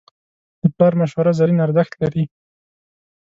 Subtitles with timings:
[0.61, 2.23] د پلار مشوره زرین ارزښت لري.